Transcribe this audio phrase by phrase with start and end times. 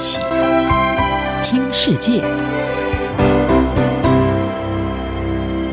[0.00, 0.18] 起
[1.44, 2.22] 听世界，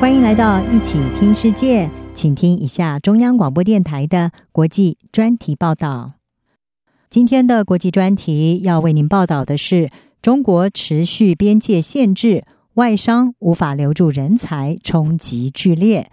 [0.00, 6.14] 欢迎来到一起听世界，请听一下中央广播电台的国际专题报道。
[7.08, 16.10] 今天的国际专题要为您报道的是：中国持续边界限制，外商无法留住人才，冲击剧烈。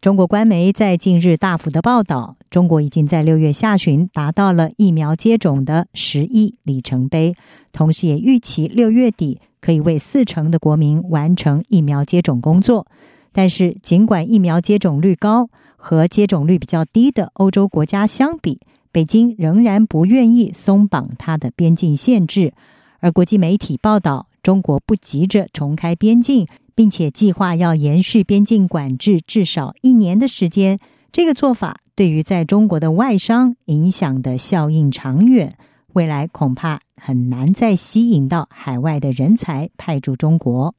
[0.00, 7.34] 中国官媒在近日大幅的报道，中国已经在六月下旬达到了疫苗接种的十亿里程碑，
[7.72, 12.86] 同时也预期六月底可以为四成的国民完成疫苗接种工作。
[13.32, 18.60] 但是，尽管疫苗接种率高，和接种率比较低的欧洲国家相比，
[18.92, 22.52] 北京仍然不愿意松绑它的边境限制。
[23.00, 26.46] 而国际媒体报道，中国不急着重开边境。
[26.78, 30.78] 并且计划要延续边境管制至少一年的时间，
[31.10, 35.56] 这个做法对于在中国的外商影响的效应长远，
[35.94, 40.72] 未来恐怕很难再吸引到海外的人才派驻中国。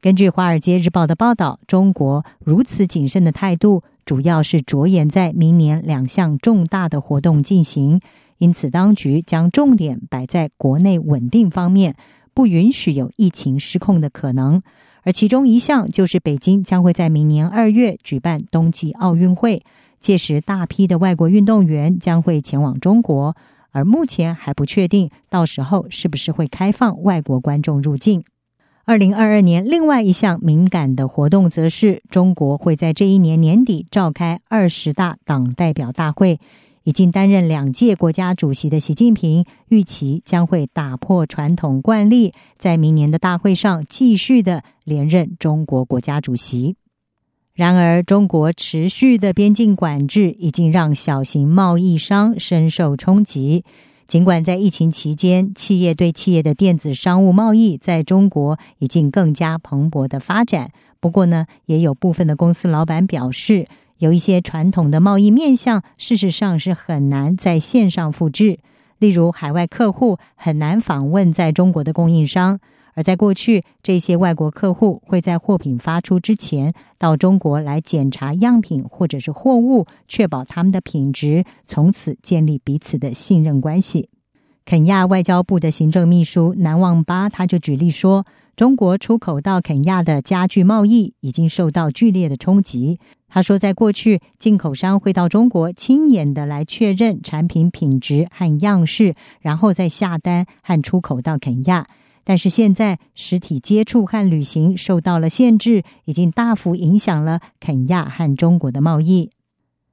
[0.00, 8.00] 根据《华尔街日报》的报道，中国如此谨慎的态度，主要是着眼在明年两项重大的活动进行，
[8.38, 11.94] 因此当局将重点摆在国内稳定方面，
[12.32, 14.62] 不允许有疫情失控的可能。
[15.02, 19.62] 而其中一项就是北京将会在明年二月举办冬季奥运会，
[19.98, 23.36] 届时大批的外国运动员将会前往中国，
[23.70, 28.24] 而目前还不确定到时候是不是会开放外国观众入境。
[28.84, 36.40] 二零二二年另外一项敏感的活动，则是中国会在这一年年底召开二十大党代表大会。
[36.84, 46.76] 已经担任两届国家主席的习近平预期将会打破传统惯例，在明年的大会上继续的连任中国国家主席。
[47.52, 53.64] 然而，中国持续的边境管制已经让小型贸易商深受冲击。
[54.06, 63.68] 尽管在疫情期间，企业对企业的电子商务贸易在中国已经更加蓬勃的发展，不过呢，也有部分的公司老板表示。
[64.00, 68.58] 有一些传统的贸易面向，事实上是很难在线上复制。
[68.98, 72.60] 例如，海外客户很难访问在中国的供应商，
[72.94, 84.08] 而在过去，这些外国客户会在货品发出之前到中国来检查样品或者是货物，确保他们的品质，从此建立彼此的信任关系。
[84.64, 88.24] 肯亚外交部的行政秘书南旺巴他就举例说，
[88.56, 92.98] 中国出口到肯亚的家具贸易已经受到剧烈的冲击。
[93.28, 101.86] 他说，在过去，进口商会到中国亲眼的来确认产品品质和样式，然后再下单和出口到肯亚。
[102.24, 109.30] 但是现在，实体接触和旅行受到了限制，已经大幅影响了肯亚和中国的贸易。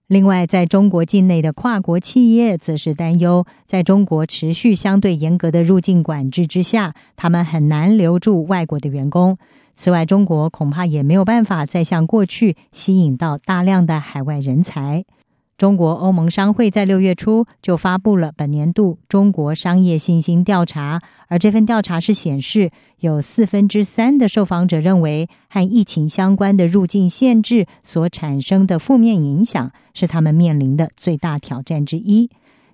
[0.08, 9.38] 另外，在中国境内的跨国企业则是担忧，在中国持续相对严格的入境管制之下，他们很难留住外国的员工。
[9.76, 15.04] 此外，中国恐怕也没有办法再像过去吸引到大量的海外人才。
[15.58, 22.70] 中国欧盟商会在六月初就发布了本年度中国商业信心调查，而这份调查是显示，
[23.00, 32.30] 有四分之三的受访者认为，和疫情相关的入境限制所产生的负面影响是他们面临的最大挑战之一。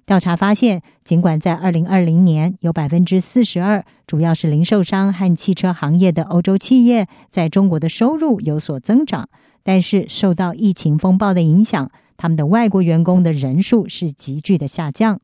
[0.06, 9.30] 调查发现，尽管在二零二零年有百分之四十二，主要是零售商和汽车行业的欧洲企业在中国的收入有所增长，
[9.64, 11.90] 但是受到疫情风暴的影响，
[12.24, 15.20] 他们的外国员工的人数是急剧的下降。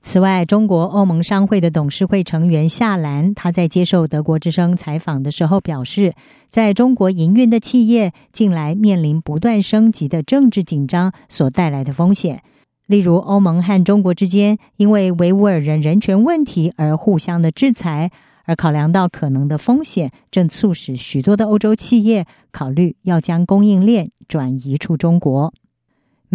[0.00, 6.14] 此外，中国欧盟商会的董事会成员夏兰他在接受德国之声采访的时候表示，
[6.48, 12.44] 在中国营运的企业近来面临不断升级的政治紧张所带来的风险。
[12.86, 18.12] 例如，欧盟和中国之间因为维吾尔人人权问题而互相的制裁，
[18.44, 25.52] 而考量到可能的风险，正促使许多的欧洲企业考虑要将供应链转移出中国。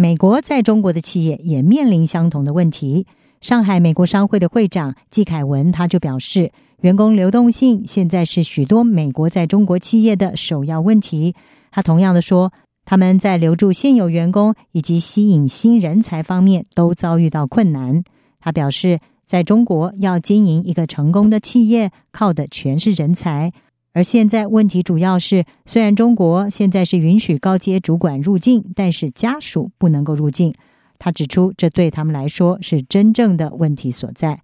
[0.00, 3.06] 美国在中国的企业也面临相同的问题。
[3.42, 6.50] 上海美国商会的会长季凯文他就表示，
[6.80, 11.34] 员工流动性现在是许多美国在中国企业的首要问题。
[11.70, 12.50] 他同样的说。
[12.86, 18.02] 他们在留住现有员工以及吸引新人才方面都遭遇到困难。
[18.40, 23.52] 他表示，在中国要经营一个成功的企业，靠的全是人才。
[23.92, 30.54] 而现在问题主要是，虽然中国现在是允许高阶主管入境，但是家属不能够入境。
[30.98, 34.42] 他指出，这对他们来说是真正的问题所在。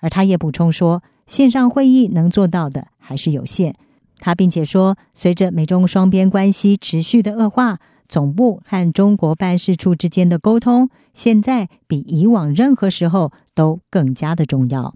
[0.00, 3.74] 而他也补充说，线上会议能做到的还是有限。
[4.18, 7.78] 他并且说，随着美中双边关系持续的恶化，
[8.08, 14.94] 总部和中国办事处之间的沟通，现在比以往任何时候都更加的重要。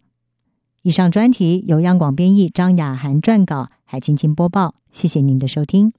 [0.83, 4.75] 以上专题由央广编译张雅涵撰稿，还静静播报。
[4.91, 5.93] 谢谢您的收听。